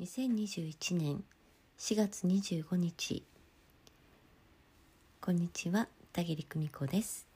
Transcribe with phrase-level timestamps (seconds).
[0.00, 1.22] 2021年
[1.78, 3.22] 4月25日
[5.20, 7.28] こんにちは田切久美子です。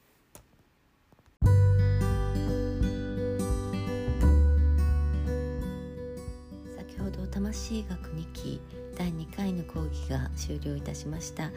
[6.77, 8.61] 先ほど魂学2期
[8.99, 11.53] 第2回の講義が終了いたしました。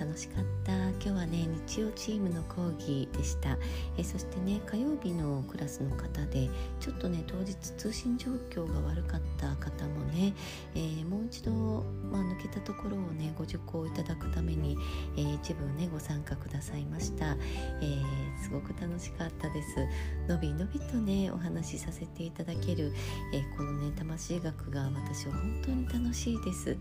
[0.00, 0.72] 楽しかった。
[0.72, 3.58] 今日はね日曜チームの講義でした。
[3.98, 6.48] えそしてね火曜日のクラスの方で
[6.80, 10.32] ちょっとね当日通信状況が悪かった方もね、
[10.74, 11.52] えー、もう一度、
[12.10, 14.78] まあ、抜けたところをねご受講いただくために、
[15.18, 17.36] えー、一部ねご参加くださいました、
[17.82, 19.76] えー、すごく楽しかったです。
[20.28, 22.94] のびのびとねお話しさせていただける、
[23.34, 26.76] えこのね魂学が私は本当に楽しいです、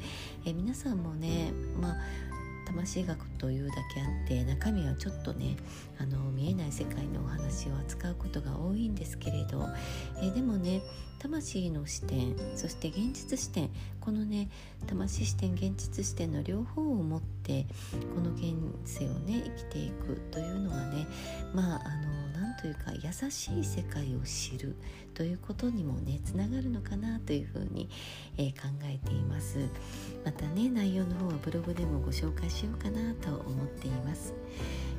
[0.46, 1.52] え皆さんもね
[1.82, 2.39] まあ
[2.70, 5.58] 魂学というだけあって中身はちょっとね
[6.00, 9.68] あの見えない世界のお話を扱うことが多いんですけれど、
[10.18, 10.82] えー、でもね
[11.20, 13.70] 魂の視点そして現実視点
[14.00, 14.50] このね
[14.88, 17.66] 魂視点現実視点の両方を持って
[18.16, 21.08] この現世をね生きていくというのはね
[21.54, 22.09] まああの
[22.60, 24.76] というか優しい世界を知る
[25.14, 27.90] ということにもねつながるのかなというふうに、
[28.38, 29.60] えー、考えています
[30.26, 34.34] またね内容の方はブログでもご紹介しようかなと思っています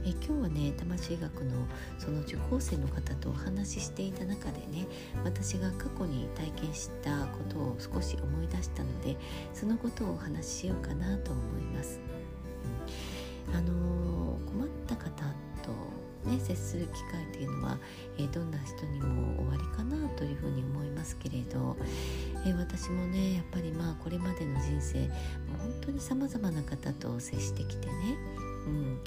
[0.05, 1.67] え今日はね魂学の
[1.98, 4.86] その受講生の方とお話ししていた中でね
[5.24, 9.17] 私が過去に体験したことを少し思い出したので
[9.52, 12.20] そのことをお話ししようかなと思います。
[16.55, 17.79] 接する機会というのは、
[18.19, 21.77] えー、どんな人にも終わりかなというふうに思いますけれど、
[22.45, 25.09] えー、私もねやっぱりまあこれまでの人生もう
[25.59, 27.92] 本当にさまざまな方と接してきてね
[28.67, 29.03] うん、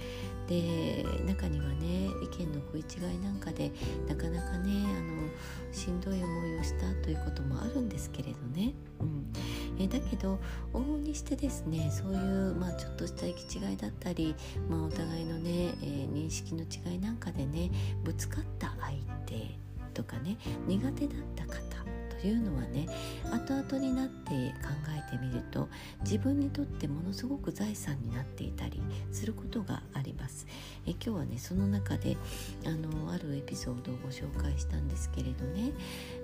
[0.47, 3.71] で中にはね意見の食い違いなんかで
[4.07, 5.29] なかなかねあの
[5.71, 9.31] しんどい思いをしたということもあるんですけれどね、うん、
[9.79, 10.39] えだけど
[10.73, 14.35] 往々にしてですねそういう、まあ、ちょっとした行き違いだったり、
[14.69, 17.71] まあ、お互いのね、えー、認識の違いなんかでね
[18.03, 18.93] ぶつかった相
[19.25, 19.57] 手
[19.93, 21.72] とかね苦手だった方
[22.23, 22.87] というのはね
[23.33, 25.67] 後々になって考えてみると
[26.05, 30.47] 自分にとってものすごく財産になっていたりすることがあります。
[30.87, 32.15] え今日はねその中で
[32.65, 35.73] あのあるエピソードをご紹介したんですけれどね、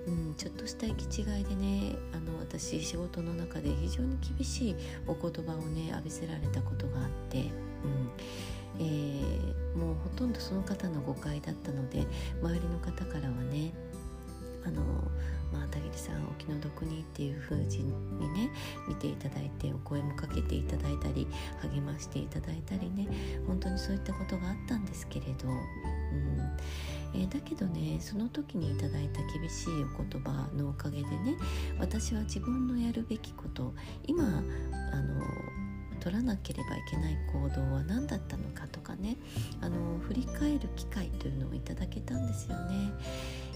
[0.06, 7.46] うん、ちょっとした行き違いでねあの私仕事の中で非常に厳しいお言葉をね浴びせられたことがあって、うん。
[8.78, 12.06] えー、もうほとんどその方の誤解だったので
[12.42, 13.72] 周りの方からはね
[14.64, 14.82] あの
[15.52, 17.88] まあ、田切さんお気の毒にっていう風に
[18.34, 18.50] ね
[18.88, 21.26] 見ていただいてお声もかけていただいたり
[21.62, 23.08] 励ましていただいたりね
[23.46, 25.58] 本当にそういったことがあったんですけれど、うん
[27.14, 29.68] えー、だけどねその時にいただいた厳しい
[29.98, 31.36] お言葉のおかげでね
[31.78, 33.74] 私は自分のやるべきこと
[34.06, 35.24] 今あの
[35.98, 39.16] 取らなければいけない行動は何だったのかとかね
[39.60, 42.92] あの振り返る機会というのをいただけたんですよね。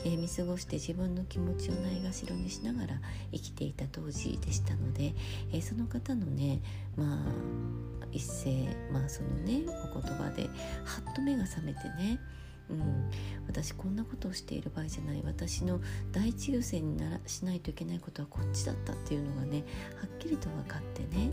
[0.04, 3.00] えー、見過ごして自分の気持ちをないがしろにしながら
[3.32, 5.14] 生きていた当時でしたので、
[5.52, 6.60] えー、その方のね
[6.96, 9.62] まあ一斉まあそのね
[9.92, 10.48] お言葉では
[11.10, 12.20] っと目が覚めてね
[12.70, 13.10] うん、
[13.46, 15.22] 私こんなことをしている場合じゃない。
[15.24, 15.80] 私の
[16.12, 19.64] 第一優先にならしないといけないことはこっちだったっていうのがね
[20.00, 21.30] はっきりと分かってね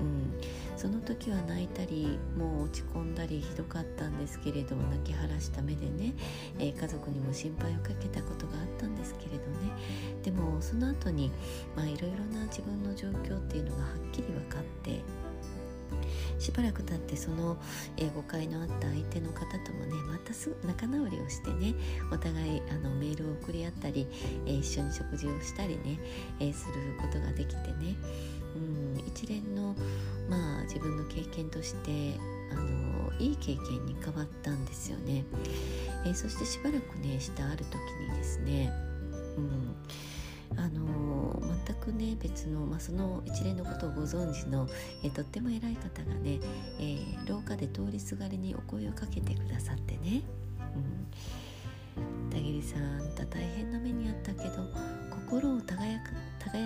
[0.00, 6.14] うん、その時は泣いたりもう落ち込んだりひどかったんですけれど泣き晴らした目でね、
[6.58, 9.72] えー、家族にも心配をかけたことがあったんですけれどね。
[10.22, 11.30] でもその後に
[11.74, 15.00] まあいろいろな自分の状況っていうのがはっきり分かって
[16.38, 17.56] しばらく経ってその、
[17.96, 21.74] えー、誤解のあった相手の方ともねまたす仲直りをしてね
[22.12, 24.06] お互いあのメールを送り合ったり、
[24.46, 25.98] えー、一緒に食事をしたりね、
[26.40, 27.96] えー、することができてね。
[29.16, 29.74] 一連の、
[30.28, 32.20] まあ、自分の経験として
[32.52, 35.24] あのいい経験に変わったんですよね、
[36.04, 37.76] えー、そしてしばらくねしたある時
[38.10, 38.70] にですね、
[39.38, 44.68] うん、あの全くね別の、まあ、その一連のことをご存知の、
[45.02, 46.38] えー、とっても偉い方がね、
[46.78, 50.22] えー、廊下で通りすがりにお声をかけてくださってね、
[51.96, 54.68] うん、田切さんあんた大変な目にあったけど
[55.10, 55.74] 心を耕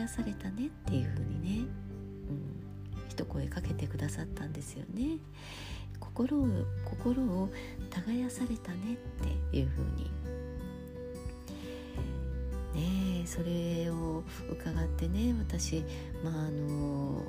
[0.09, 1.90] されたねっていう風にね、
[2.31, 5.19] うん、一声かけてくださったんですよね。
[5.99, 6.47] 心を
[6.85, 7.49] 心を
[7.91, 10.11] 耕されたねっていう風に
[13.21, 15.85] ねそれを伺ってね私
[16.25, 17.23] まああの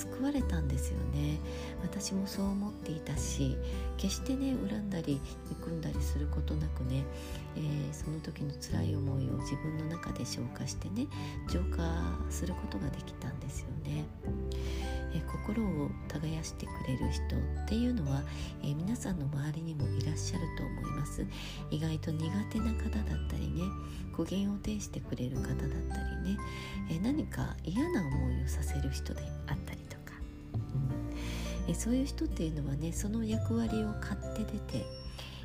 [0.00, 1.38] 救われたんですよね
[1.82, 3.56] 私もそう思っていたし
[3.98, 5.20] 決してね恨んだり
[5.50, 7.04] 憎んだりすることなくね、
[7.56, 11.06] えー、その時の辛い思いを自分の中で消化してね
[11.50, 11.82] 浄化
[12.30, 14.04] することができたんですよね。
[15.12, 18.22] え心を耕してくれる人っていうのは、
[18.62, 21.26] えー、皆さんの周りにもいらっしゃると思います
[21.68, 23.62] 意外と苦手な方だったりね
[24.12, 25.66] 苦言を呈してくれる方だった
[26.22, 26.38] りね、
[26.90, 29.89] えー、何か嫌な思いをさせる人であったり、
[31.70, 34.86] え、そういう人っていうのはねその役割を買って出て、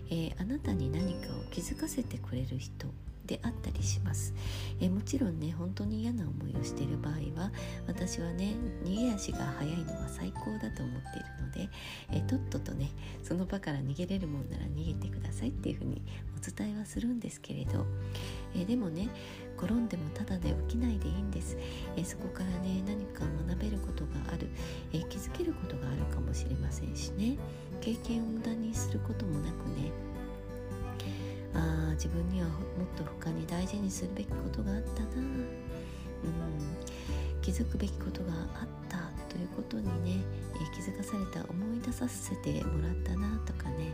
[0.09, 2.87] えあなたに何かを気づかせてくれる人
[3.25, 4.33] であったりします、
[4.79, 7.51] えもちろんね本当に嫌な思いをしている場合は
[7.87, 11.69] 私はね逃げ足が速いのは最高だと思っているので、
[12.11, 12.89] えとっととね
[13.23, 16.01] その場から逃げれるもんなら逃げてくださいっていうふうに
[16.37, 17.85] お伝えはするんですけれど、
[18.55, 19.09] えでもね
[19.57, 21.57] 転んでもただで起きないでいいんです、
[21.95, 24.47] えそこからね何か学べることがある、
[24.93, 27.37] え気づけることがあるかもしれませんしね。
[27.81, 29.91] 経験を無駄にすることもなくね。
[31.53, 32.57] あ自分にはもっ
[32.97, 35.45] と他に大事にするべきことがあったな、うん、
[37.41, 38.97] 気づくべきことがあった
[39.29, 40.23] ということにね、
[40.55, 43.93] え、気づかされた思い出させてもらったなとかね、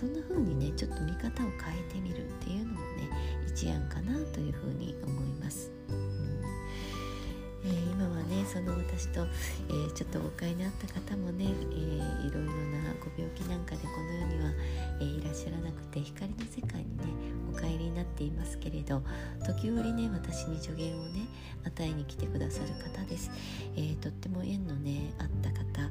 [0.00, 3.10] そんな風にねちょっと見方を変えてみるっていうのもね
[3.46, 5.70] 一案かなという風に思います。
[7.62, 9.26] えー、今はねその私と、
[9.68, 14.29] えー、ちょっと誤解にあった方もね、えー、いろいろなご病気なんかでこのような、
[15.30, 17.04] らっしゃらなくて光の世界にね
[17.54, 19.00] お帰りになっていますけれど
[19.46, 21.28] 時折ね私に助言をね
[21.64, 23.30] 与えに来てくださる方です、
[23.76, 25.90] えとっても縁のねあった方、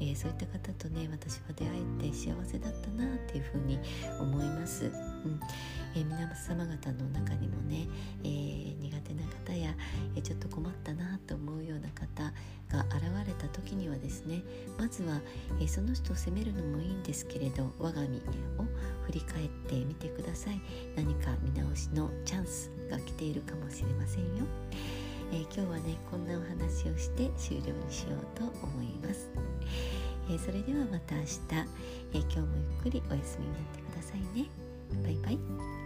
[0.00, 1.70] えそういった方とね私は出会
[2.00, 3.78] えて幸せだったなっていうふうに
[4.18, 4.86] 思います。
[4.86, 5.40] うん。
[5.94, 7.86] えー、皆様方の中にもね、
[8.24, 9.74] えー、苦手な方や、
[10.16, 12.32] えー、ちょっと困ったなと思うような方
[12.70, 14.42] が現れた時にはですね。
[14.78, 15.20] まずは、
[15.60, 18.20] えその人を責めるのもいいんですけれど我が身を
[19.06, 20.60] 振り返ってみてください。
[20.96, 24.44] 何か見直しのチャンスが来ているかもしれませんよ、
[25.32, 29.30] え今日はねこんなお話をして終了にしようと思います。
[30.30, 31.38] えそれではまた明日、
[32.14, 34.48] え今日もゆっくりお休みになってくださいね。
[35.02, 35.81] バイバイ。